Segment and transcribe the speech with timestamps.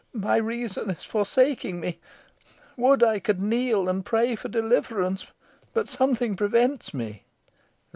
[0.13, 1.99] "My reason is forsaking me.
[2.75, 5.27] Would I could kneel and pray for deliverance!
[5.75, 7.25] But something prevents me."